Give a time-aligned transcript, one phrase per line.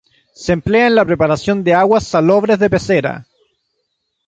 [0.33, 3.27] Se emplea en la preparación de aguas salobres de pecera.